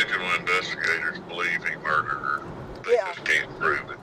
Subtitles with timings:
[0.00, 2.42] original investigators believe he murdered her.
[2.84, 3.12] They Yeah.
[3.12, 3.98] just can't prove it.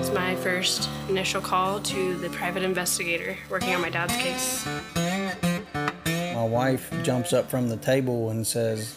[0.00, 4.66] It's my first initial call to the private investigator working on my dad's case.
[6.34, 8.94] My wife jumps up from the table and says,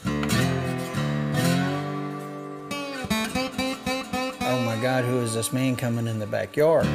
[4.44, 6.86] Oh my God, who is this man coming in the backyard?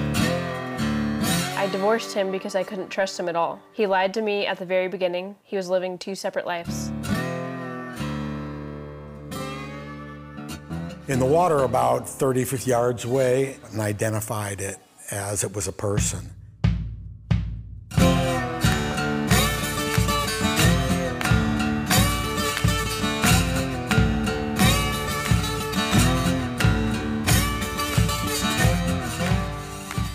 [1.59, 3.61] I divorced him because I couldn't trust him at all.
[3.73, 5.37] He lied to me at the very beginning.
[5.43, 6.86] He was living two separate lives.
[11.09, 14.77] In the water about 30, 50 yards away and identified it
[15.11, 16.31] as it was a person.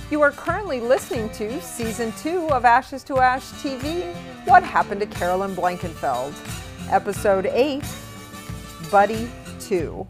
[0.10, 4.14] You are currently listening to season two of Ashes to Ash TV
[4.46, 6.34] What Happened to Carolyn Blankenfeld?
[6.92, 7.82] Episode 8
[8.92, 10.06] Buddy 2.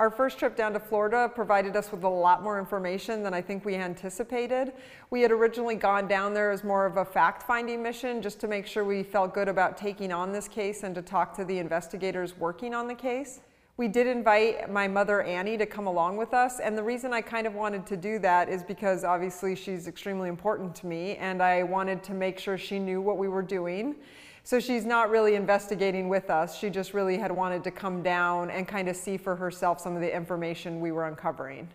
[0.00, 3.42] Our first trip down to Florida provided us with a lot more information than I
[3.42, 4.72] think we anticipated.
[5.10, 8.48] We had originally gone down there as more of a fact finding mission just to
[8.48, 11.58] make sure we felt good about taking on this case and to talk to the
[11.58, 13.40] investigators working on the case.
[13.76, 17.20] We did invite my mother Annie to come along with us, and the reason I
[17.20, 21.42] kind of wanted to do that is because obviously she's extremely important to me, and
[21.42, 23.96] I wanted to make sure she knew what we were doing.
[24.42, 26.58] So she's not really investigating with us.
[26.58, 29.94] She just really had wanted to come down and kind of see for herself some
[29.94, 31.68] of the information we were uncovering.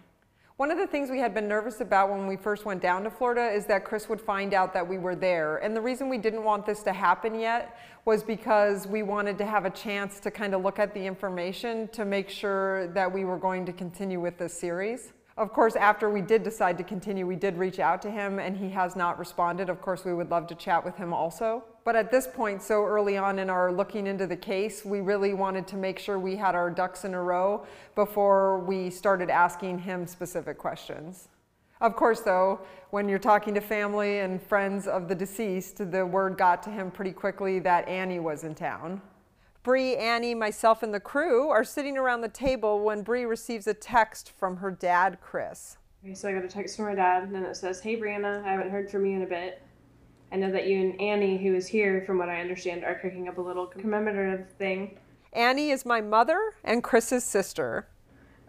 [0.58, 3.10] One of the things we had been nervous about when we first went down to
[3.10, 5.58] Florida is that Chris would find out that we were there.
[5.58, 9.46] And the reason we didn't want this to happen yet was because we wanted to
[9.46, 13.26] have a chance to kind of look at the information to make sure that we
[13.26, 15.12] were going to continue with this series.
[15.36, 18.56] Of course, after we did decide to continue, we did reach out to him and
[18.56, 19.68] he has not responded.
[19.68, 21.66] Of course, we would love to chat with him also.
[21.86, 25.36] But at this point, so early on in our looking into the case, we really
[25.36, 29.78] wanted to make sure we had our ducks in a row before we started asking
[29.78, 31.28] him specific questions.
[31.82, 36.40] Of course, though, when you're talking to family and friends of the deceased, the word
[36.40, 39.00] got to him pretty quickly that Annie was in town.
[39.62, 43.76] Bree, Annie, myself, and the crew are sitting around the table when Bree receives a
[43.76, 45.78] text from her dad, Chris.
[46.04, 48.52] Okay, so I got a text from my dad, and it says, Hey Brianna, I
[48.54, 49.62] haven't heard from you in a bit.
[50.32, 53.28] I know that you and Annie, who is here, from what I understand, are cooking
[53.28, 54.98] up a little commemorative thing
[55.36, 57.88] Annie is my mother and Chris's sister.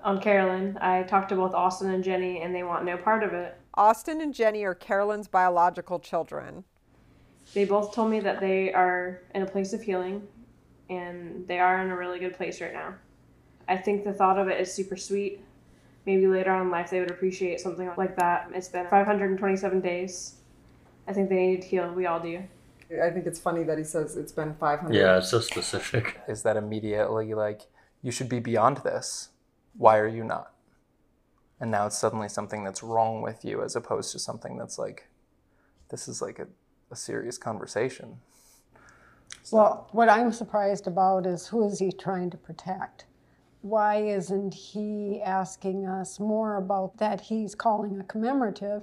[0.04, 0.78] on Carolyn.
[0.80, 3.56] I talked to both Austin and Jenny, and they want no part of it.
[3.74, 6.62] Austin and Jenny are Carolyn's biological children.
[7.54, 10.22] They both told me that they are in a place of healing,
[10.88, 12.94] and they are in a really good place right now.
[13.68, 15.40] I think the thought of it is super sweet.
[16.06, 18.48] Maybe later on in life they would appreciate something like that.
[18.54, 20.36] It's been 527 days.
[21.08, 21.92] I think they need to heal.
[21.92, 22.42] We all do.
[23.02, 24.94] I think it's funny that he says it's been 500.
[24.94, 26.20] Yeah, it's so specific.
[26.28, 27.62] is that immediately like
[28.02, 29.30] you should be beyond this
[29.76, 30.52] why are you not
[31.60, 35.08] and now it's suddenly something that's wrong with you as opposed to something that's like
[35.88, 36.46] this is like a,
[36.90, 38.18] a serious conversation
[39.50, 43.06] Well, what I'm surprised about is who is he trying to protect?
[43.62, 48.82] Why isn't he asking us more about that he's calling a commemorative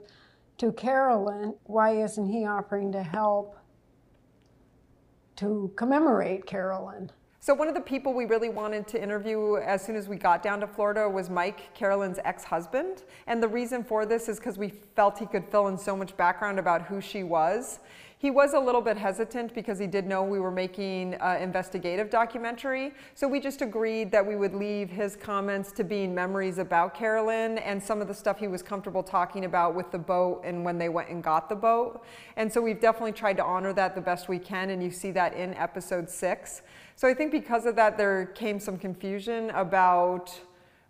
[0.58, 1.56] to Carolyn?
[1.64, 3.58] Why isn't he offering to help
[5.38, 7.12] to commemorate Carolyn?
[7.40, 10.42] So one of the people we really wanted to interview as soon as we got
[10.42, 13.04] down to Florida was Mike, Carolyn's ex-husband.
[13.28, 16.16] And the reason for this is because we felt he could fill in so much
[16.16, 17.80] background about who she was.
[18.24, 22.10] He was a little bit hesitant because he did know we were making an investigative
[22.10, 22.94] documentary.
[23.16, 27.58] So we just agreed that we would leave his comments to being memories about Carolyn
[27.58, 30.78] and some of the stuff he was comfortable talking about with the boat and when
[30.78, 32.02] they went and got the boat.
[32.38, 35.12] And so we've definitely tried to honor that the best we can, and you see
[35.12, 36.62] that in episode six.
[36.96, 40.40] So I think because of that, there came some confusion about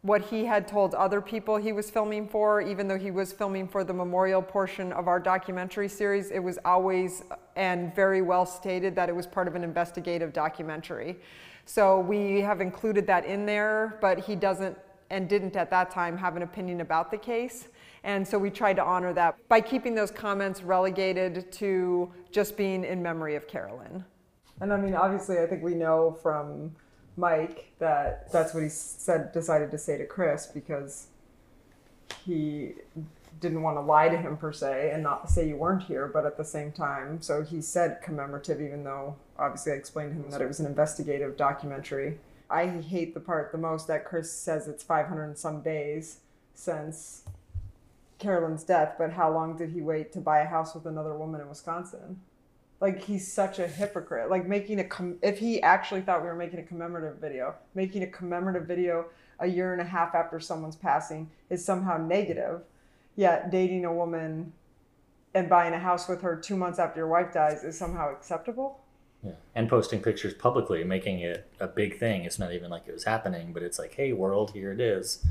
[0.03, 3.65] what he had told other people he was filming for, even though he was filming
[3.65, 7.23] for the memorial portion of our documentary series, it was always
[7.55, 11.17] and very well stated that it was part of an investigative documentary.
[11.65, 14.77] So we have included that in there, but he doesn't
[15.09, 17.69] and didn't at that time have an opinion about the case.
[18.03, 22.83] And so we tried to honor that by keeping those comments relegated to just being
[22.83, 24.03] in memory of Carolyn.
[24.59, 26.75] And I mean, obviously, I think we know from
[27.15, 31.07] Mike that that's what he said, decided to say to Chris because
[32.25, 32.73] he
[33.39, 36.25] didn't want to lie to him per se and not say you weren't here, but
[36.25, 40.31] at the same time, so he said commemorative, even though obviously I explained to him
[40.31, 42.19] that it was an investigative documentary.
[42.49, 46.19] I hate the part the most that Chris says it's 500 and some days
[46.53, 47.23] since
[48.19, 51.41] Carolyn's death, but how long did he wait to buy a house with another woman
[51.41, 52.21] in Wisconsin?
[52.83, 54.29] Like he's such a hypocrite.
[54.29, 58.03] Like making a com- if he actually thought we were making a commemorative video, making
[58.03, 59.05] a commemorative video
[59.39, 62.59] a year and a half after someone's passing is somehow negative.
[63.15, 64.51] Yet dating a woman
[65.33, 68.81] and buying a house with her 2 months after your wife dies is somehow acceptable?
[69.23, 69.31] Yeah.
[69.55, 72.25] And posting pictures publicly, making it a big thing.
[72.25, 75.25] It's not even like it was happening, but it's like, hey, world, here it is.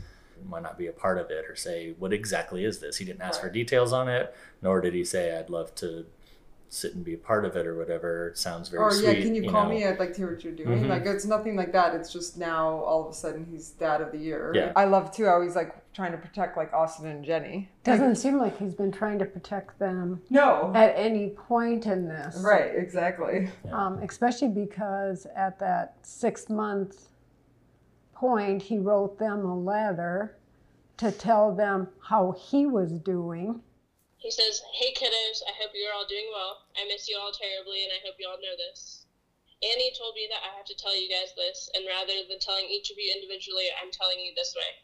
[0.48, 2.96] Why not be a part of it or say, what exactly is this?
[2.96, 6.06] He didn't ask for details on it, nor did he say, I'd love to
[6.72, 8.28] sit and be a part of it or whatever.
[8.28, 9.18] It sounds very or sweet.
[9.18, 9.70] yeah, can you, call know.
[9.74, 9.84] me?
[9.84, 10.84] I'd like to hear what you're doing.
[10.84, 10.88] Mhm.
[10.88, 11.94] Like it's nothing like that.
[11.94, 14.52] It's just now all of a sudden he's dad of the year.
[14.54, 14.72] Yeah.
[14.74, 17.68] I love too how he's like trying to protect like Austin and Jenny.
[17.84, 20.72] Doesn't seem like he's been trying to protect them No.
[20.74, 22.42] at any point in this.
[22.42, 22.72] Right.
[22.74, 23.50] Exactly.
[23.70, 27.08] Um, especially because at that six month
[28.14, 30.38] point, he wrote them a letter
[30.96, 33.60] to tell them how he was doing.
[34.22, 36.62] He says, Hey kiddos, I hope you're all doing well.
[36.78, 39.06] I miss you all terribly, and I hope you all know this.
[39.58, 42.70] Annie told me that I have to tell you guys this, and rather than telling
[42.70, 44.78] each of you individually, I'm telling you this way.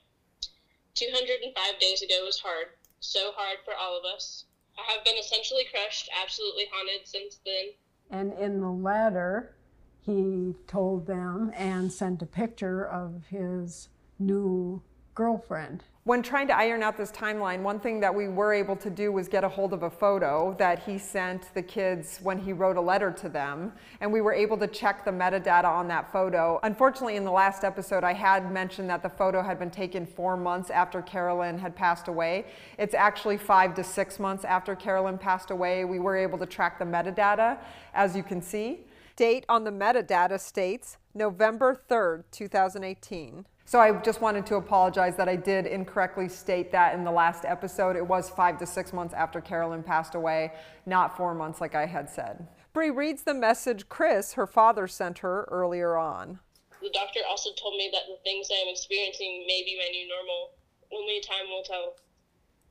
[0.95, 4.47] 205 days ago was hard, so hard for all of us.
[4.77, 7.79] I have been essentially crushed, absolutely haunted since then.
[8.11, 9.55] And in the letter,
[10.01, 13.89] he told them and sent a picture of his
[14.19, 14.83] new
[15.15, 15.85] girlfriend.
[16.09, 19.13] When trying to iron out this timeline, one thing that we were able to do
[19.13, 22.79] was get a hold of a photo that he sent the kids when he wrote
[22.79, 23.75] a letter to them.
[24.01, 26.61] And we were able to check the metadata on that photo.
[26.63, 30.35] Unfortunately, in the last episode, I had mentioned that the photo had been taken four
[30.35, 32.47] months after Carolyn had passed away.
[32.79, 35.85] It's actually five to six months after Carolyn passed away.
[35.85, 37.59] We were able to track the metadata,
[37.93, 38.87] as you can see.
[39.15, 43.45] Date on the metadata states November 3rd, 2018.
[43.69, 47.45] So I just wanted to apologize that I did incorrectly state that in the last
[47.45, 47.97] episode.
[47.97, 50.57] It was five to six months after Carolyn passed away,
[50.87, 52.49] not four months like I had said.
[52.73, 56.41] Bree reads the message Chris, her father, sent her earlier on.
[56.81, 60.09] The doctor also told me that the things I am experiencing may be my new
[60.09, 60.57] normal.
[60.89, 62.01] Only time will tell.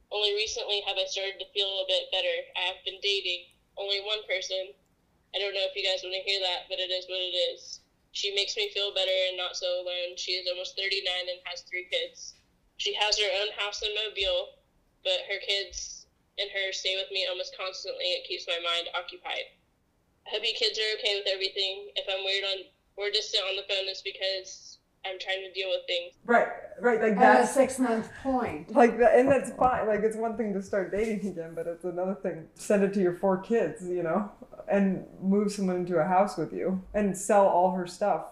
[0.09, 2.35] Only recently have I started to feel a bit better.
[2.57, 4.73] I have been dating only one person.
[5.29, 7.37] I don't know if you guys want to hear that, but it is what it
[7.53, 7.85] is.
[8.17, 10.17] She makes me feel better and not so alone.
[10.17, 12.33] She is almost 39 and has three kids.
[12.77, 14.57] She has her own house in Mobile,
[15.03, 16.07] but her kids
[16.39, 18.05] and her stay with me almost constantly.
[18.17, 19.45] It keeps my mind occupied.
[20.25, 21.93] I hope you kids are okay with everything.
[21.95, 22.65] If I'm weird on
[22.97, 24.66] we're distant on the phone, it's because
[25.09, 26.13] I'm trying to deal with things.
[26.25, 26.47] Right,
[26.79, 28.73] right, like At a six month point.
[28.75, 29.87] like that, and that's fine.
[29.87, 32.47] Like it's one thing to start dating again, but it's another thing.
[32.55, 34.31] Send it to your four kids, you know,
[34.69, 38.25] and move someone into a house with you and sell all her stuff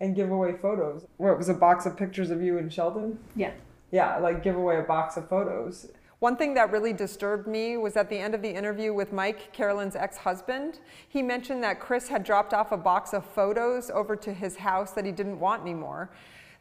[0.00, 1.06] and give away photos.
[1.18, 3.18] What was a box of pictures of you and Sheldon?
[3.36, 3.52] Yeah.
[3.92, 5.88] Yeah, like give away a box of photos.
[6.20, 9.54] One thing that really disturbed me was at the end of the interview with Mike,
[9.54, 10.80] Carolyn's ex husband.
[11.08, 14.90] He mentioned that Chris had dropped off a box of photos over to his house
[14.90, 16.10] that he didn't want anymore.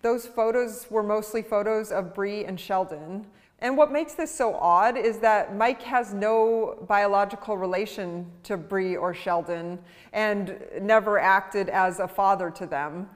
[0.02, 3.28] Those photos were mostly photos of Bree and Sheldon.
[3.60, 8.96] And what makes this so odd is that Mike has no biological relation to Bree
[8.96, 9.78] or Sheldon
[10.14, 13.10] and never acted as a father to them.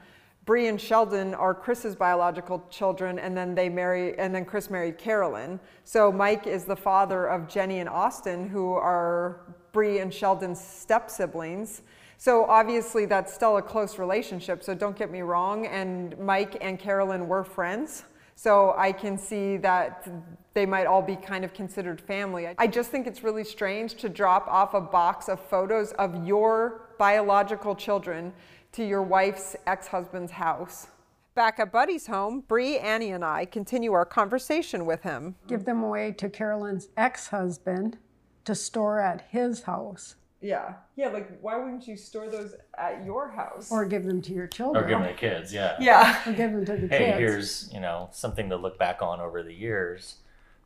[0.45, 4.97] Bree and Sheldon are Chris's biological children, and then they marry, and then Chris married
[4.97, 5.59] Carolyn.
[5.85, 11.09] So Mike is the father of Jenny and Austin, who are Bree and Sheldon's step
[11.09, 11.81] siblings.
[12.17, 14.63] So obviously that's still a close relationship.
[14.63, 15.65] So don't get me wrong.
[15.67, 18.03] And Mike and Carolyn were friends.
[18.35, 20.07] So I can see that
[20.53, 22.47] they might all be kind of considered family.
[22.57, 26.89] I just think it's really strange to drop off a box of photos of your
[26.97, 28.33] biological children
[28.73, 30.87] to your wife's ex husband's house.
[31.35, 35.35] Back at Buddy's home, Bree, Annie, and I continue our conversation with him.
[35.47, 37.97] Give them away to Carolyn's ex husband
[38.45, 40.73] to store at his house Yeah.
[40.95, 43.71] Yeah, like why wouldn't you store those at your house?
[43.71, 44.83] or give them to your children.
[44.83, 45.75] Or give them to kids, yeah.
[45.79, 46.21] yeah.
[46.29, 47.17] Or give them to the Hey, kids.
[47.19, 50.17] here's, you know, something to look back on over the years.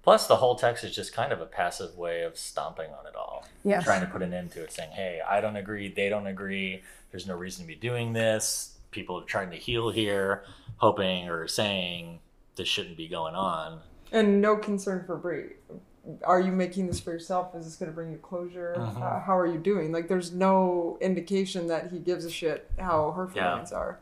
[0.07, 3.13] Plus, the whole text is just kind of a passive way of stomping on it
[3.17, 3.45] all.
[3.65, 3.83] Yes.
[3.83, 6.81] Trying to put an end to it, saying, hey, I don't agree, they don't agree,
[7.11, 8.77] there's no reason to be doing this.
[8.91, 10.45] People are trying to heal here,
[10.77, 12.19] hoping or saying
[12.55, 13.81] this shouldn't be going on.
[14.13, 15.55] And no concern for Bree.
[16.23, 17.53] Are you making this for yourself?
[17.53, 18.75] Is this going to bring you closure?
[18.77, 19.01] Mhm.
[19.01, 19.91] Uh, how are you doing?
[19.91, 23.51] Like, there's no indication that he gives a shit how her Yeah.
[23.51, 23.99] feelings are.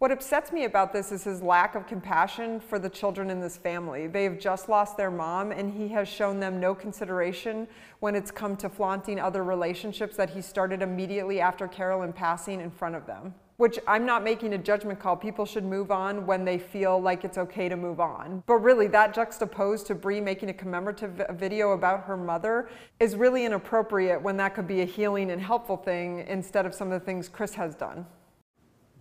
[0.00, 3.58] What upsets me about this is his lack of compassion for the children in this
[3.58, 4.06] family.
[4.06, 8.30] They have just lost their mom, and he has shown them no consideration when it's
[8.30, 13.04] come to flaunting other relationships that he started immediately after Carolyn passing in front of
[13.04, 13.34] them.
[13.58, 15.16] which I'm not making a judgment call.
[15.16, 18.42] People should move on when they feel like it's okay to move on.
[18.46, 23.44] But really, that juxtaposed to Bree making a commemorative video about her mother is really
[23.44, 27.04] inappropriate when that could be a healing and helpful thing instead of some of the
[27.04, 28.06] things Chris has done.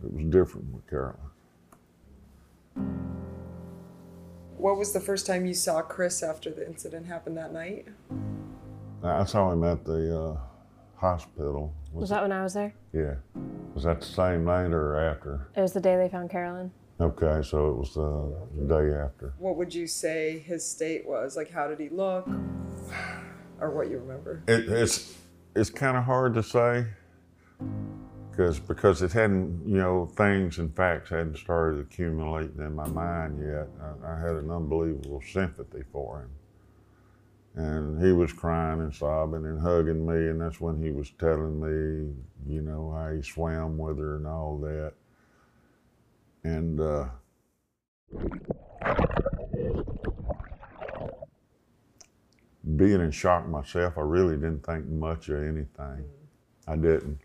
[0.04, 1.18] It was different with Carolyn.
[4.58, 7.88] What was the first time you saw Chris after the incident happened that night?
[9.04, 10.38] I saw him at the uh,
[10.96, 11.74] hospital.
[11.94, 12.74] Was that when I was there?
[12.94, 13.16] Yeah.
[13.74, 15.48] Was that the same night or after?
[15.56, 16.72] It was the day they found Carolyn.
[17.00, 19.34] Okay, so it was the, the day after.
[19.38, 21.38] What would you say his state was?
[21.38, 22.28] Like, how did he look?
[23.62, 24.42] Or what you remember?
[24.48, 25.18] It, it's
[25.54, 26.86] it's kind of hard to say
[28.40, 33.38] because because it hadn't you know things and facts hadn't started accumulating in my mind
[33.46, 33.68] yet.
[33.82, 36.30] I, I had an unbelievable sympathy for him,
[37.62, 41.60] and he was crying and sobbing and hugging me, and that's when he was telling
[41.60, 42.14] me
[42.48, 44.94] you know how he swam with her and all that,
[46.46, 46.80] and.
[46.80, 47.06] uh
[52.76, 56.06] being in shock myself, I really didn't think much of anything.
[56.68, 57.20] I didn't.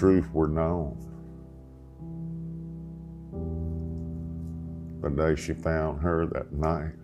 [0.00, 0.96] Truth were known,
[5.02, 6.94] the day she found her that night,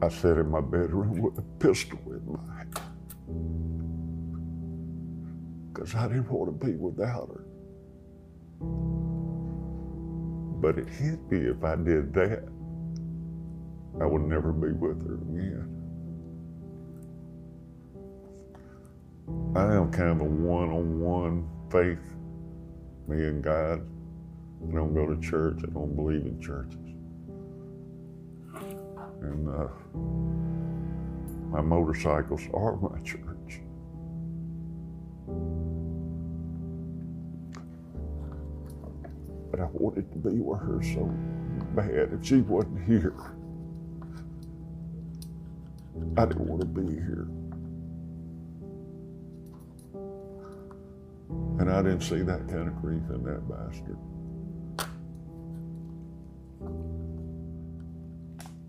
[0.00, 2.80] I sat in my bedroom with a pistol in my hand
[5.74, 7.44] because I didn't want to be without her.
[10.62, 12.48] But it hit me if I did that,
[14.00, 15.77] I would never be with her again.
[19.54, 21.98] I am kind of a one on one faith,
[23.06, 23.80] me and God.
[24.62, 26.74] I don't go to church, I don't believe in churches.
[29.20, 29.68] And uh,
[31.50, 33.60] my motorcycles are my church.
[39.50, 41.04] But I wanted to be with her so
[41.74, 42.12] bad.
[42.12, 43.14] If she wasn't here,
[46.16, 47.28] I didn't want to be here.
[51.68, 53.98] And I didn't see that kind of grief in that bastard.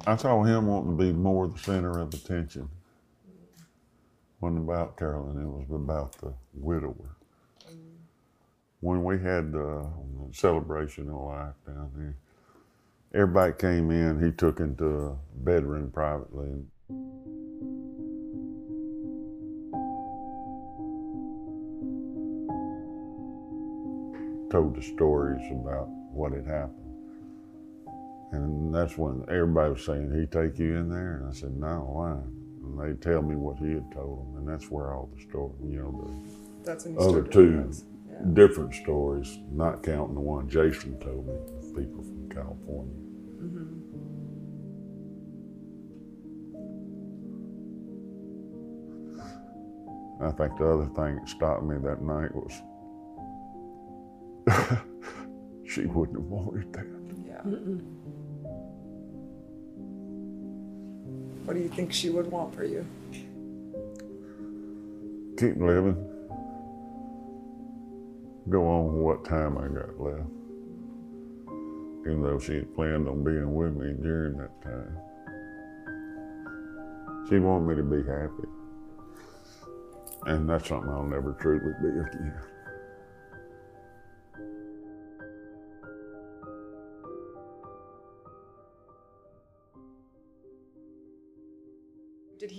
[0.06, 2.68] I saw him wanting to be more the center of attention.
[4.42, 7.16] wasn't about Carolyn, it was about the widower.
[8.82, 9.88] When we had the
[10.34, 12.18] celebration of life down there,
[13.14, 16.66] everybody came in, he took into a bedroom privately.
[24.50, 26.76] Told the stories about what had happened.
[28.32, 31.18] And that's when everybody was saying, he take you in there?
[31.18, 32.12] And I said, no, why?
[32.64, 35.54] And they tell me what he had told them, and that's where all the story,
[35.64, 35.92] you know,
[36.64, 37.72] the you other two.
[38.08, 38.18] Yeah.
[38.34, 41.34] different stories, not counting the one Jason told me,
[41.76, 42.94] people from California.
[50.22, 52.62] I think the other thing that stopped me that night was
[55.68, 56.86] she wouldn't have wanted that.
[57.28, 57.42] Yeah.
[61.46, 62.86] What do you think she would want for you?
[65.38, 65.96] Keep living.
[68.50, 70.30] Go on with what time I got left.
[72.02, 74.98] Even though she had planned on being with me during that time.
[77.30, 78.48] She wanted me to be happy.
[80.26, 82.34] And that's something I'll never truly be again.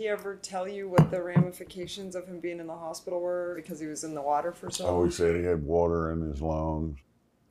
[0.00, 3.78] He ever tell you what the ramifications of him being in the hospital were because
[3.78, 5.04] he was in the water for so Oh, long?
[5.04, 6.98] he said he had water in his lungs.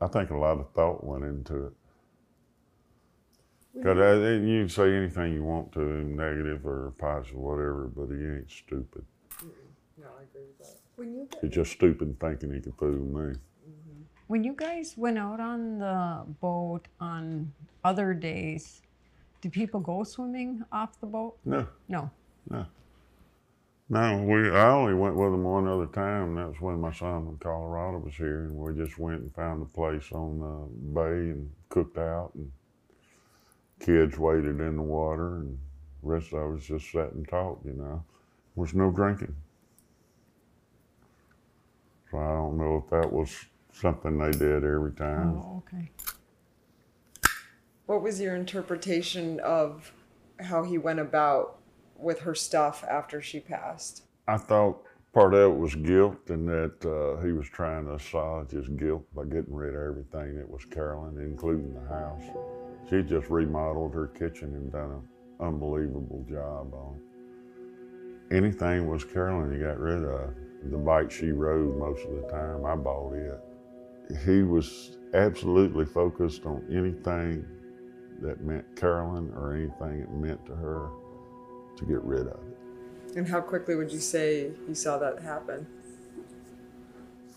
[0.02, 1.74] I think a lot of thought went into it.
[3.76, 3.98] Because
[4.42, 8.50] you can say anything you want to him, negative or positive, whatever, but he ain't
[8.50, 9.06] stupid.
[9.96, 10.78] No, I agree with that.
[10.96, 13.36] When you, He's just stupid thinking he can fool me.
[13.36, 14.02] Mm-hmm.
[14.26, 17.54] when you guys went out on the boat on
[17.84, 18.82] other days,
[19.42, 21.38] did people go swimming off the boat?
[21.46, 22.10] No, No.
[22.50, 22.66] No.
[23.92, 24.52] No, we.
[24.52, 26.30] I only went with him one other time.
[26.30, 29.34] and That was when my son from Colorado was here, and we just went and
[29.34, 32.52] found a place on the bay and cooked out, and
[33.80, 35.58] kids waded in the water, and
[36.04, 37.66] the rest of us just sat and talked.
[37.66, 38.04] You know,
[38.56, 39.36] there was no drinking,
[42.12, 43.36] so I don't know if that was
[43.72, 45.38] something they did every time.
[45.38, 45.90] Oh, okay.
[47.88, 49.92] What was your interpretation of
[50.40, 51.59] how he went about
[52.02, 54.04] with her stuff after she passed?
[54.28, 58.52] I thought part of it was guilt and that uh, he was trying to assuage
[58.52, 62.24] his guilt by getting rid of everything that was Carolyn, including the house.
[62.90, 68.36] She just remodeled her kitchen and done an unbelievable job on it.
[68.36, 70.34] Anything was Carolyn he got rid of.
[70.64, 73.40] The bike she rode most of the time, I bought it.
[74.26, 77.46] He was absolutely focused on anything
[78.22, 80.90] that meant Carolyn or anything it meant to her
[81.80, 83.18] to get rid of it.
[83.18, 85.66] And how quickly would you say you saw that happen?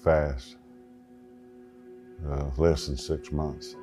[0.03, 0.57] Fast.
[2.29, 3.75] Uh, less than six months.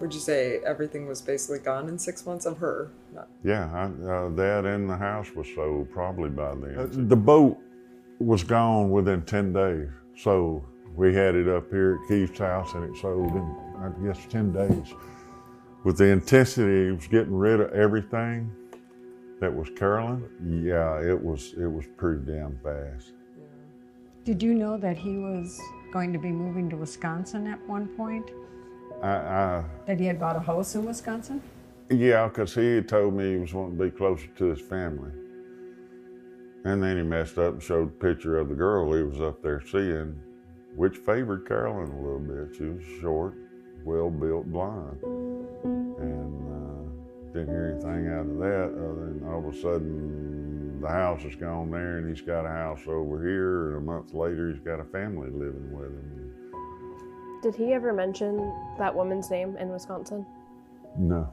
[0.00, 2.90] Would you say everything was basically gone in six months of her?
[3.14, 6.78] Not- Yeah, I, uh, that and the house was sold probably by then.
[6.78, 7.58] Uh, the boat
[8.18, 9.88] was gone within 10 days.
[10.16, 10.64] So
[10.94, 14.52] we had it up here at Keith's house and it sold in, I guess, 10
[14.52, 14.94] days.
[15.84, 18.50] With the intensity he was getting rid of everything
[19.40, 23.12] that was Carolyn, yeah, it was it was pretty damn fast.
[24.24, 25.58] Did you know that he was
[25.92, 28.30] going to be moving to Wisconsin at one point?
[29.02, 31.42] I, I That he had bought a house in Wisconsin?
[31.90, 35.10] yeah, because he had told me he was wanting to be closer to his family.
[36.64, 39.42] And then he messed up and showed a picture of the girl he was up
[39.42, 40.20] there seeing,
[40.76, 42.54] which favored Carolyn a little bit.
[42.56, 43.34] She was short,
[43.84, 45.00] well built, blonde.
[47.34, 51.24] And didn't hear anything out of that other than all of a sudden the house
[51.24, 53.68] is gone there and he's got a house over here.
[53.68, 56.32] And a month later, he's got a family living with him.
[57.42, 60.26] Did he ever mention that woman's name in Wisconsin?
[60.98, 61.32] No.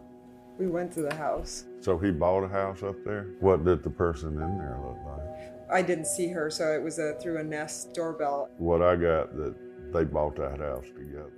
[0.60, 1.66] We went to the house.
[1.82, 3.28] So he bought a house up there?
[3.40, 5.72] What did the person in there look like?
[5.72, 8.50] I didn't see her, so it was a, through a Nest doorbell.
[8.58, 9.56] What I got that
[9.94, 11.32] they bought that house together.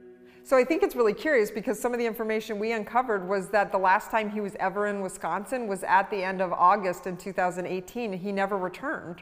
[0.49, 3.71] So I think it's really curious because some of the information we uncovered was that
[3.71, 7.17] the last time he was ever in Wisconsin was at the end of August in
[7.17, 9.21] 2018 and he never returned.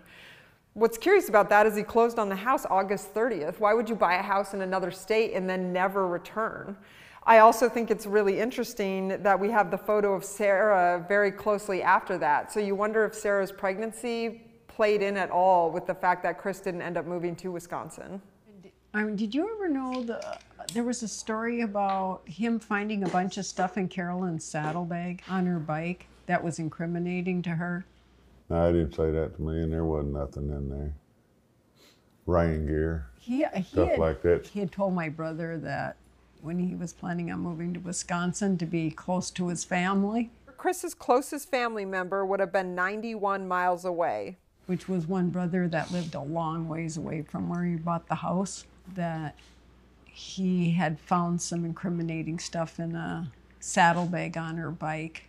[0.73, 3.59] What's curious about that is he closed on the house August 30th.
[3.59, 6.77] Why would you buy a house in another state and then never return?
[7.25, 11.83] I also think it's really interesting that we have the photo of Sarah very closely
[11.83, 12.53] after that.
[12.53, 16.61] So you wonder if Sarah's pregnancy played in at all with the fact that Chris
[16.61, 18.21] didn't end up moving to Wisconsin.
[18.97, 20.39] I mean, did you ever know the
[20.73, 25.45] there was a story about him finding a bunch of stuff in Carolyn's saddlebag on
[25.45, 27.85] her bike that was incriminating to her?
[28.49, 30.93] No, I didn't say that to me, and there wasn't nothing in there.
[32.25, 34.47] Rain gear, He, he stuff had, like that.
[34.47, 35.95] he had told my brother that
[36.41, 40.93] when he was planning on moving to Wisconsin to be close to his family, Chris's
[40.95, 44.37] closest family member would have been 91 miles away.
[44.65, 48.15] which was one brother that lived a long ways away from where he bought the
[48.15, 49.35] house, that
[50.05, 55.23] he had found some incriminating stuff in a saddlebag on her bike.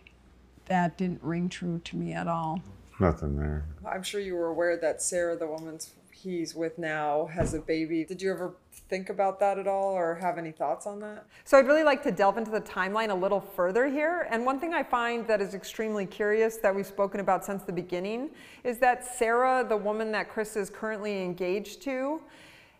[0.65, 2.61] That didn't ring true to me at all.
[2.99, 3.65] Nothing there.
[3.85, 5.79] I'm sure you were aware that Sarah, the woman
[6.11, 8.03] he's with now, has a baby.
[8.03, 8.55] Did you ever
[8.89, 11.25] think about that at all or have any thoughts on that?
[11.45, 14.27] So I'd really like to delve into the timeline a little further here.
[14.29, 17.71] And one thing I find that is extremely curious that we've spoken about since the
[17.71, 18.31] beginning
[18.63, 22.21] is that Sarah, the woman that Chris is currently engaged to,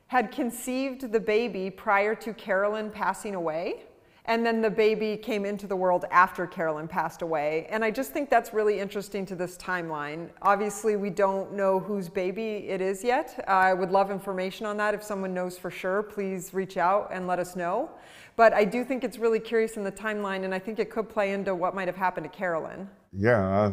[0.09, 3.83] had conceived the baby prior to Carolyn passing away.
[4.29, 7.65] And then the baby came into the world after Carolyn passed away.
[7.71, 10.29] And I just think that's really interesting to this timeline.
[10.43, 13.43] Obviously, we don't know whose baby it is yet.
[13.47, 14.93] I would love information on that.
[14.93, 17.89] If someone knows for sure, please reach out and let us know.
[18.35, 21.09] But I do think it's really curious in the timeline, and I think it could
[21.09, 22.87] play into what might have happened to Carolyn.
[23.11, 23.71] Yeah, I, uh,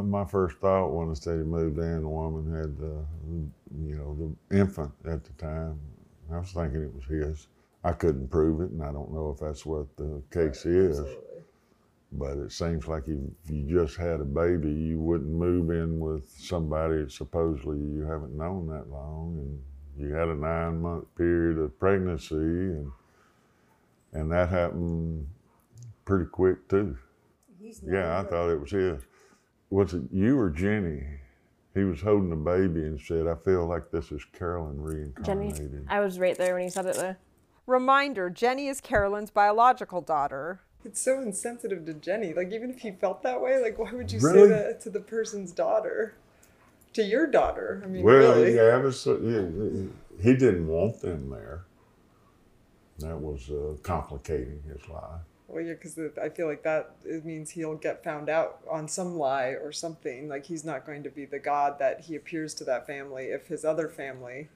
[0.00, 3.04] my first thought when I said he moved in, the woman had the,
[3.86, 5.78] you know, the infant at the time.
[6.32, 7.46] I was thinking it was his.
[7.86, 11.00] I couldn't prove it, and I don't know if that's what the case is.
[12.10, 16.28] But it seems like if you just had a baby, you wouldn't move in with
[16.36, 19.62] somebody that supposedly you haven't known that long, and
[19.96, 22.90] you had a nine-month period of pregnancy, and
[24.12, 25.28] and that happened
[26.04, 26.96] pretty quick too.
[27.84, 29.00] Yeah, I thought it was his.
[29.70, 31.04] Was it you or Jenny?
[31.74, 35.84] He was holding the baby and said, "I feel like this is Carolyn reincarnated." Jenny.
[35.88, 37.18] I was right there when he said it there.
[37.66, 40.60] Reminder Jenny is Carolyn's biological daughter.
[40.84, 42.32] It's so insensitive to Jenny.
[42.32, 44.42] Like, even if he felt that way, like, why would you Really?
[44.42, 46.14] say that to the person's daughter?
[46.92, 47.82] To your daughter?
[47.84, 48.54] I mean, Well, really?
[48.54, 49.88] yeah, it was, uh, yeah,
[50.22, 51.64] he didn't want them there.
[53.00, 55.20] That was uh, complicating his life.
[55.48, 59.16] Well, yeah, because I feel like that it means he'll get found out on some
[59.16, 60.28] lie or something.
[60.28, 63.46] Like he's not going to be the god that he appears to that family if
[63.46, 64.48] his other family.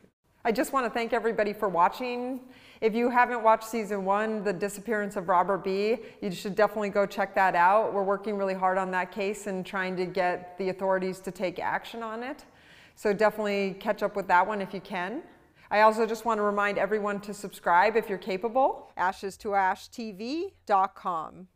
[0.44, 2.40] I just want to thank everybody for watching.
[2.81, 7.05] If you haven't watched season one, The Disappearance of Robert B., you should definitely go
[7.05, 7.93] check that out.
[7.93, 11.59] We're working really hard on that case and trying to get the authorities to take
[11.59, 12.47] action on it.
[12.95, 15.23] So definitely catch up with that one if you can.
[15.71, 18.90] I also just want to remind everyone to subscribe if you're capable.
[18.97, 21.49] Ashes to Ash TV.com.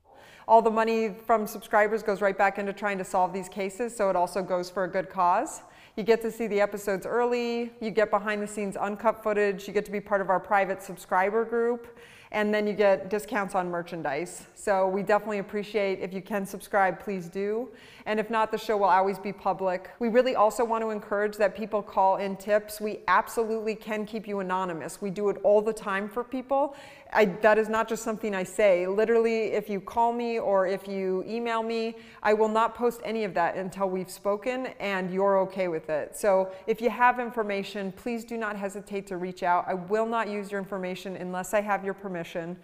[0.47, 4.11] All the money from subscribers goes right back into trying to solve these cases, so
[4.11, 5.63] it also goes for a good cause.
[5.97, 9.73] You get to see the episodes early, you get behind the scenes uncut footage, you
[9.73, 11.87] get to be part of our private subscriber group,
[12.33, 14.49] and then you get discounts on merchandise.
[14.57, 17.69] So we definitely appreciate if you can subscribe, please do.
[18.07, 19.89] And if not, the show will always be public.
[20.01, 22.81] We really also want to encourage that people call in tips.
[22.81, 25.01] We absolutely can keep you anonymous.
[25.01, 26.75] We do it all the time for people.
[27.13, 28.87] I, that is not just something I say.
[28.87, 33.25] Literally, if you call me or if you email me, I will not post any
[33.25, 36.17] of that until we've spoken and you're okay with it.
[36.17, 39.65] So if you have information, please do not hesitate to reach out.
[39.69, 42.57] I will not use your information unless I have your permission.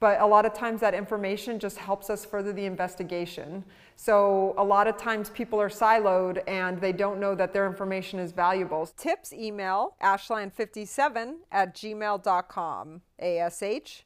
[0.00, 3.64] But a lot of times that information just helps us further the investigation.
[3.96, 8.20] So a lot of times people are siloed and they don't know that their information
[8.20, 8.86] is valuable.
[8.96, 13.00] Tips email ashland57 at gmail.com.
[13.20, 14.04] A-S-H-L-A-N-D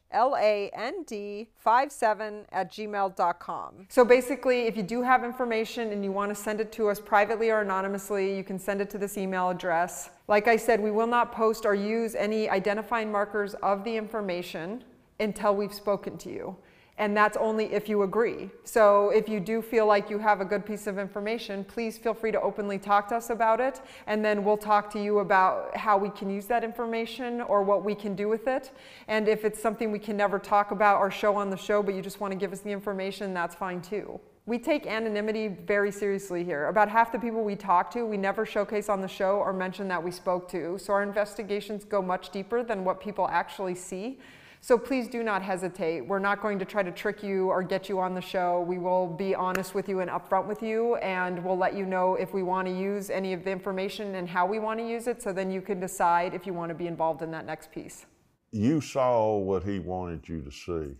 [1.55, 3.85] 57 at gmail.com.
[3.89, 6.99] So basically, if you do have information and you want to send it to us
[6.99, 10.09] privately or anonymously, you can send it to this email address.
[10.27, 14.83] Like I said, we will not post or use any identifying markers of the information
[15.23, 16.55] until we've spoken to you.
[16.99, 18.51] And that's only if you agree.
[18.65, 22.13] So if you do feel like you have a good piece of information, please feel
[22.13, 23.81] free to openly talk to us about it.
[24.05, 27.83] And then we'll talk to you about how we can use that information or what
[27.83, 28.71] we can do with it.
[29.07, 31.95] And if it's something we can never talk about or show on the show, but
[31.95, 34.19] you just want to give us the information, that's fine too.
[34.45, 36.67] We take anonymity very seriously here.
[36.67, 39.87] About half the people we talk to, we never showcase on the show or mention
[39.87, 40.77] that we spoke to.
[40.77, 44.19] So our investigations go much deeper than what people actually see.
[44.63, 46.07] So please do not hesitate.
[46.07, 48.61] We're not going to try to trick you or get you on the show.
[48.61, 52.15] We will be honest with you and upfront with you, and we'll let you know
[52.15, 55.07] if we want to use any of the information and how we want to use
[55.07, 57.73] it, so then you can decide if you want to be involved in that next
[57.73, 58.05] piece.
[58.53, 60.95] You saw what he wanted you to see.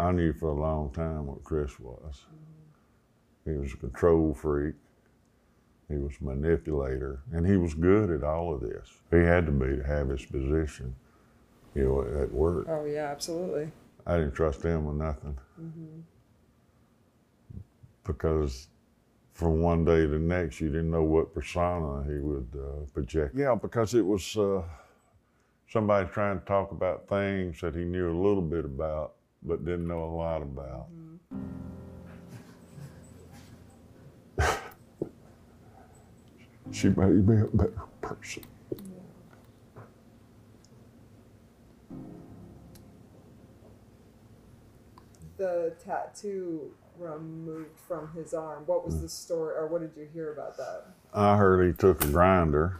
[0.00, 2.24] I knew for a long time what Chris was.
[3.44, 4.74] He was a control freak.
[5.88, 8.90] He was a manipulator, and he was good at all of this.
[9.12, 10.96] He had to be to have his position
[11.74, 12.66] you know, at work.
[12.68, 13.70] Oh, yeah, absolutely.
[14.06, 15.38] I didn't trust him with nothing.
[15.60, 16.00] Mm-hmm.
[18.04, 18.68] Because
[19.34, 23.34] from one day to the next, you didn't know what persona he would uh, project.
[23.36, 24.62] Yeah, because it was uh,
[25.68, 29.86] somebody trying to talk about things that he knew a little bit about, but didn't
[29.86, 30.88] know a lot about.
[34.38, 34.56] Mm-hmm.
[36.72, 38.44] she made me a better person.
[45.40, 48.64] The tattoo removed from his arm.
[48.66, 50.84] What was the story, or what did you hear about that?
[51.14, 52.78] I heard he took a grinder,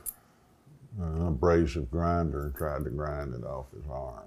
[1.00, 4.24] an abrasive grinder, and tried to grind it off his arm.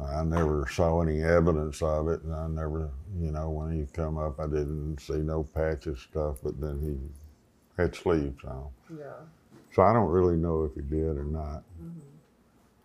[0.00, 2.88] I never saw any evidence of it, and I never,
[3.20, 7.82] you know, when he come up, I didn't see no patches stuff, but then he
[7.82, 8.68] had sleeves on.
[8.96, 9.26] Yeah.
[9.74, 11.64] So I don't really know if he did or not,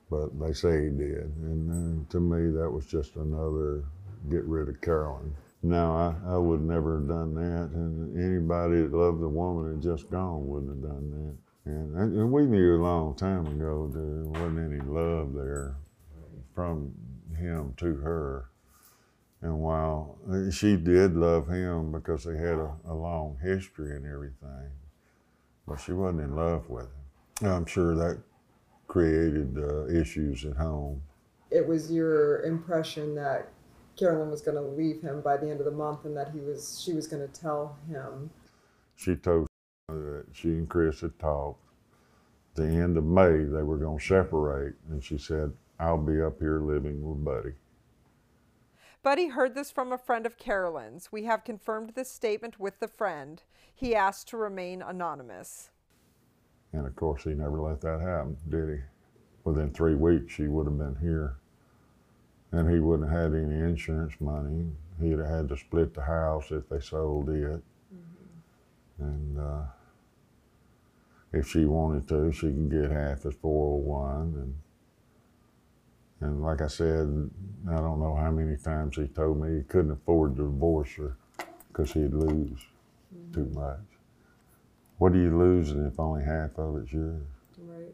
[0.10, 3.84] but they say he did, and uh, to me that was just another
[4.30, 5.34] get rid of Carolyn.
[5.64, 9.82] No, I, I would never have done that, and anybody that loved a woman and
[9.82, 11.72] just gone wouldn't have done that.
[11.72, 15.76] And, and we knew a long time ago there wasn't any love there
[16.56, 16.94] from
[17.36, 18.50] him to her.
[19.42, 20.18] And while
[20.52, 24.72] she did love him because they had a, a long history and everything,
[25.68, 26.88] but she wasn't in love with
[27.42, 27.48] him.
[27.52, 28.20] I'm sure that
[28.88, 31.02] created uh, issues at home.
[31.52, 33.50] It was your impression that
[33.98, 36.40] Carolyn was going to leave him by the end of the month, and that he
[36.40, 38.30] was she was going to tell him.
[38.96, 39.48] She told
[39.90, 41.64] that she and Chris had talked.
[42.56, 46.40] The end of May, they were going to separate, and she said, "I'll be up
[46.40, 47.54] here living with Buddy."
[49.04, 51.12] Buddy heard this from a friend of Carolyn's.
[51.12, 53.42] We have confirmed this statement with the friend.
[53.74, 55.70] He asked to remain anonymous.
[56.74, 58.82] And of course, he never let that happen, did he?
[59.44, 61.38] Within three weeks, she would have been here
[62.52, 64.66] and he wouldn't have had any insurance money.
[65.02, 67.62] He'd have had to split the house if they sold it.
[67.94, 69.04] Mm-hmm.
[69.04, 69.64] And uh,
[71.34, 74.22] if she wanted to, she can get half his 401.
[74.22, 74.56] And,
[76.22, 77.30] and like I said,
[77.70, 81.16] I don't know how many times he told me he couldn't afford to divorce her
[81.68, 82.60] because he'd lose
[83.14, 83.34] mm-hmm.
[83.34, 83.80] too much.
[84.98, 87.22] What are you losing if only half of it's yours?
[87.60, 87.94] Right.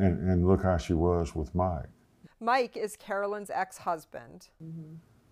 [0.00, 1.86] And, and look how she was with Mike
[2.44, 4.48] Mike is Carolyn's ex husband.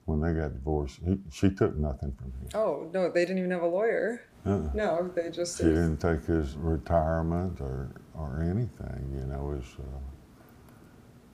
[0.06, 1.00] when they got divorced.
[1.06, 2.48] He, she took nothing from him.
[2.54, 4.22] Oh, no, they didn't even have a lawyer.
[4.44, 4.70] Uh-uh.
[4.74, 5.58] No, they just.
[5.58, 9.52] She didn't take his retirement or, or anything, you know.
[9.52, 9.82] It was, uh,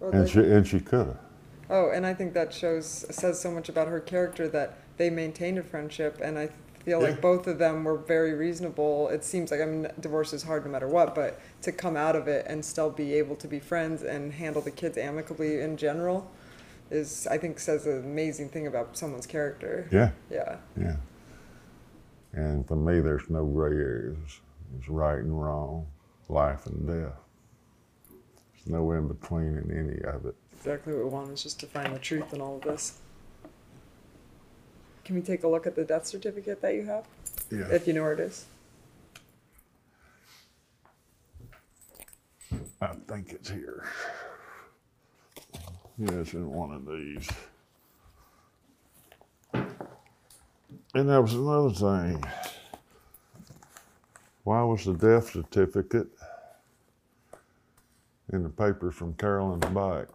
[0.01, 1.19] Well, and they- she and she could have.
[1.71, 5.59] Oh, and I think that shows says so much about her character that they maintained
[5.59, 6.49] a friendship, and I
[6.85, 9.09] feel like both of them were very reasonable.
[9.09, 12.17] It seems like I mean, divorce is hard no matter what, but to come out
[12.17, 15.77] of it and still be able to be friends and handle the kids amicably in
[15.77, 16.31] general
[16.91, 19.88] is I think says an amazing thing about someone's character.
[19.93, 20.11] Yeah.
[20.31, 20.57] Yeah.
[20.81, 20.97] Yeah.
[22.33, 24.41] And for me, there's no gray areas.
[24.79, 25.87] It's right and wrong,
[26.29, 27.19] life and death.
[28.55, 30.35] There's no in between in any of it.
[30.53, 32.99] Exactly what we want is just to find the truth in all of this.
[35.09, 37.07] Can we take a look at the death certificate that you have?
[37.51, 37.64] Yeah.
[37.71, 38.44] If you know where it is.
[42.83, 43.88] I think it's here.
[45.97, 47.27] Yeah, it's in one of these.
[50.94, 52.23] And that was another thing.
[54.44, 56.09] Why was the death certificate
[58.31, 60.09] in the paper from Carolyn's bike?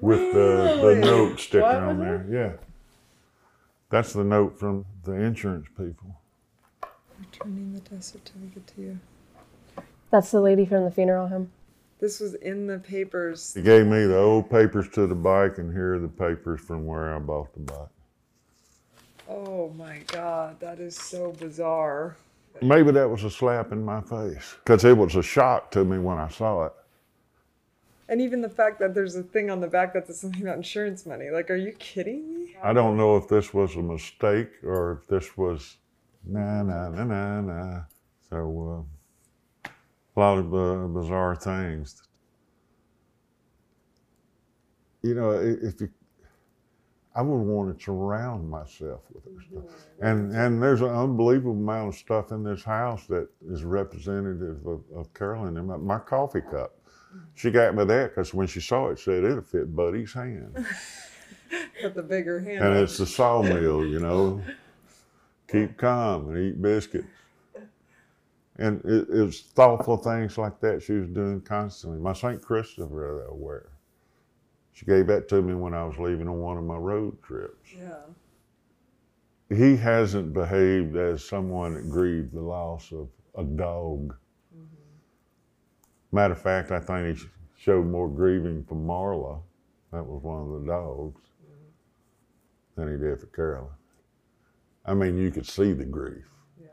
[0.00, 2.26] With the, the note sticking What on was there.
[2.30, 2.52] Yeah.
[3.90, 6.20] That's the note from the insurance people.
[7.18, 8.98] Returning the death certificate to you.
[10.10, 11.50] That's the lady from the funeral home.
[11.98, 13.54] This was in the papers.
[13.54, 16.84] He gave me the old papers to the bike, and here are the papers from
[16.84, 17.88] where I bought the bike.
[19.28, 22.16] Oh my God, that is so bizarre.
[22.62, 25.98] Maybe that was a slap in my face because it was a shock to me
[25.98, 26.72] when I saw it.
[28.08, 30.56] And even the fact that there's a thing on the back that says something about
[30.56, 31.30] insurance money.
[31.30, 32.56] Like, are you kidding me?
[32.62, 35.76] I don't know if this was a mistake or if this was
[36.24, 37.80] nah, nah, nah, nah, nah.
[38.30, 38.86] So,
[39.66, 39.70] uh,
[40.16, 42.02] a lot of uh, bizarre things.
[45.02, 45.90] You know, if you,
[47.14, 49.86] I would want to surround myself with her stuff.
[50.00, 54.82] And and there's an unbelievable amount of stuff in this house that is representative of,
[54.94, 55.56] of Carolyn.
[55.56, 56.72] And my, my coffee cup.
[57.34, 60.54] She got me that because when she saw it, she said it'll fit Buddy's hand.
[61.82, 62.64] With the bigger hand.
[62.64, 64.42] And it's the sawmill, you know.
[65.48, 67.06] Keep calm and eat biscuits.
[68.58, 72.00] And it, it was thoughtful things like that she was doing constantly.
[72.00, 72.40] My St.
[72.40, 73.68] Christopher that I wear.
[74.72, 77.72] She gave that to me when I was leaving on one of my road trips.
[77.74, 77.96] Yeah.
[79.48, 84.16] He hasn't behaved as someone that grieved the loss of a dog.
[86.12, 89.40] Matter of fact, I think he showed more grieving for Marla,
[89.92, 91.20] that was one of the dogs,
[92.76, 93.70] than he did for Carolyn.
[94.84, 96.26] I mean, you could see the grief.
[96.60, 96.68] Yeah.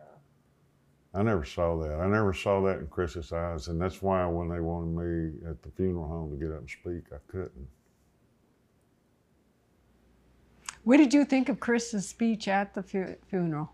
[1.13, 1.99] I never saw that.
[1.99, 5.63] I never saw that in Chris's eyes, and that's why when they wanted me at
[5.63, 7.67] the funeral home to get up and speak, I couldn't.
[10.83, 13.71] What did you think of Chris's speech at the fu- funeral?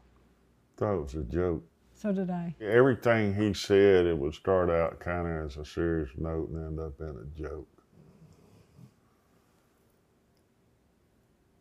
[0.78, 1.64] Thought it was a joke.
[2.00, 2.56] So did I.
[2.62, 6.80] Everything he said, it would start out kind of as a serious note and end
[6.80, 7.68] up in a joke.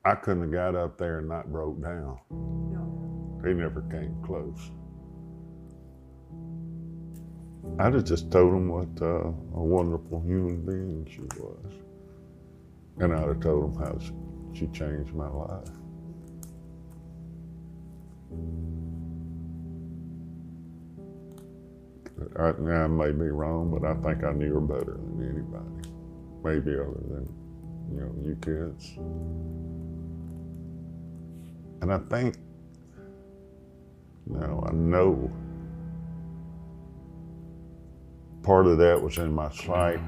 [0.04, 2.20] I couldn't have got up there and not broke down.
[2.30, 3.42] No.
[3.44, 4.70] He never came close.
[7.80, 11.72] I'd have just told him what uh, a wonderful human being she was.
[13.00, 14.14] And I'd have told him how she-
[14.60, 15.68] she changed my life.
[22.38, 25.90] I, I may be wrong, but I think I knew her better than anybody.
[26.42, 27.28] Maybe other than,
[27.90, 28.96] you know, you kids.
[31.80, 32.36] And I think,
[34.26, 35.30] no, I know
[38.42, 40.00] part of that was in my sight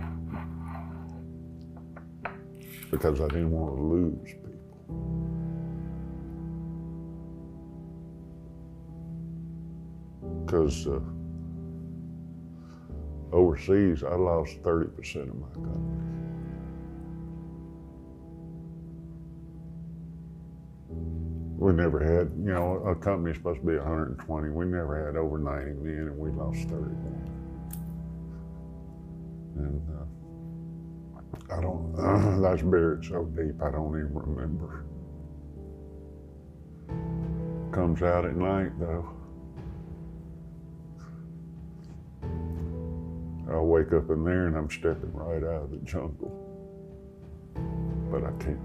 [2.91, 4.51] because I didn't want to lose people.
[10.45, 11.01] Because uh,
[13.33, 16.11] overseas, I lost 30% of my company.
[21.59, 24.49] We never had, you know, a company's supposed to be 120.
[24.49, 27.31] We never had over 90 men, and we lost 31.
[29.57, 34.87] And uh, I don't, that's buried so deep, I don't even remember.
[37.73, 39.20] Comes out at night, though.
[43.51, 46.31] I'll wake up in there and I'm stepping right out of the jungle.
[48.11, 48.61] But I can't,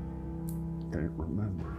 [0.91, 1.77] can't remember.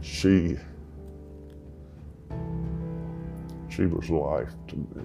[0.00, 0.56] She
[3.68, 5.04] She was life to me.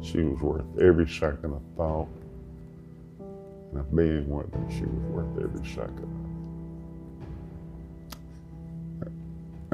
[0.00, 2.08] She was worth every second of thought.
[3.18, 6.23] And of being with her, she was worth every second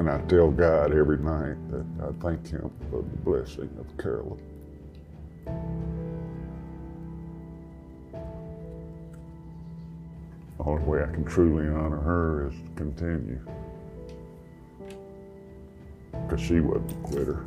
[0.01, 4.41] And I tell God every night that I thank Him for the blessing of Carolyn.
[10.57, 13.39] The only way I can truly honor her is to continue.
[16.13, 17.45] Because she wasn't a quitter.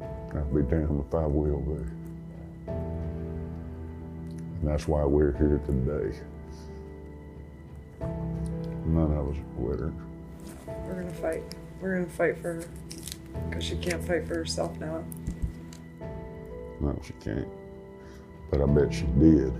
[0.00, 2.72] I'd be damned if I will be.
[4.58, 6.18] And that's why we're here today.
[8.00, 9.94] None of us are quitters.
[10.92, 11.42] We're gonna fight.
[11.80, 12.64] We're gonna fight for her.
[13.48, 15.02] Because she can't fight for herself now.
[16.80, 17.48] No, she can't.
[18.50, 19.54] But I bet she did.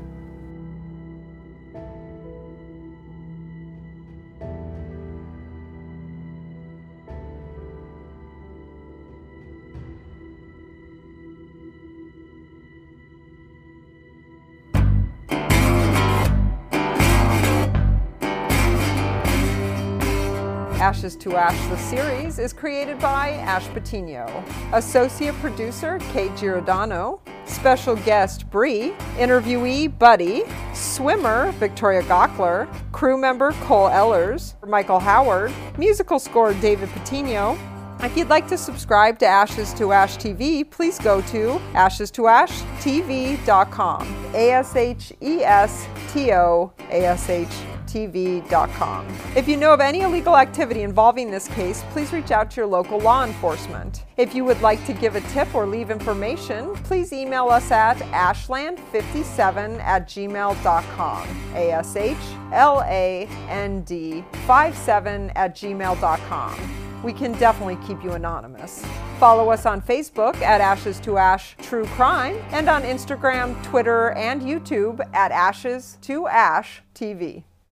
[20.83, 24.27] Ashes to Ash, the series, is created by Ash Patino.
[24.73, 27.21] Associate producer Kate Giordano.
[27.45, 28.93] Special guest Bree.
[29.17, 30.43] Interviewee Buddy.
[30.75, 32.67] Swimmer Victoria Gockler.
[32.91, 34.57] Crew member Cole Ellers.
[34.67, 35.53] Michael Howard.
[35.79, 37.57] Musical score David Patino.
[38.01, 44.33] If you'd like to subscribe to Ashes to Ash TV, please go to ashestoashtv.com.
[44.35, 47.47] A S H E S T O A S H
[47.93, 49.07] TV.com.
[49.37, 52.67] If you know of any illegal activity involving this case, please reach out to your
[52.67, 54.05] local law enforcement.
[54.17, 57.99] If you would like to give a tip or leave information, please email us at
[57.99, 61.29] ashland57 at gmail.com.
[61.55, 62.17] A S H
[62.53, 67.03] L A N D 57 at gmail.com.
[67.03, 68.85] We can definitely keep you anonymous.
[69.19, 74.41] Follow us on Facebook at Ashes to Ash True Crime and on Instagram, Twitter, and
[74.41, 77.43] YouTube at Ashes to Ash TV.